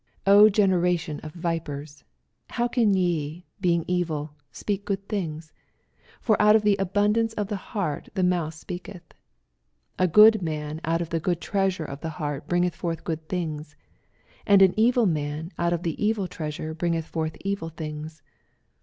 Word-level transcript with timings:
84 0.25 0.49
generation 0.49 1.19
of 1.19 1.31
vipers, 1.35 2.03
how 2.49 2.67
can 2.67 2.91
ye, 2.95 3.45
being 3.59 3.85
evil, 3.87 4.33
speak 4.51 4.83
good 4.83 5.07
things! 5.07 5.53
for 6.19 6.41
out 6.41 6.55
of 6.55 6.63
the 6.63 6.75
abundance 6.77 7.33
of 7.33 7.49
the 7.49 7.55
heart 7.77 8.09
the 8.15 8.23
month 8.23 8.55
speaketh. 8.55 9.03
85 9.99 9.99
A 9.99 10.07
good 10.07 10.41
man 10.41 10.81
out 10.83 11.01
of 11.03 11.09
the 11.11 11.19
good 11.19 11.39
treasure 11.39 11.85
of 11.85 12.01
the 12.01 12.09
heart 12.17 12.47
bringeth 12.47 12.75
forth 12.75 13.03
good 13.03 13.29
things: 13.29 13.75
and 14.47 14.63
an 14.63 14.73
evil 14.75 15.05
man 15.05 15.51
out 15.59 15.71
of 15.71 15.83
the 15.83 16.03
evil 16.03 16.27
treasure 16.27 16.73
bringeth 16.73 17.05
forth 17.05 17.37
evil 17.43 17.69
things. 17.69 18.23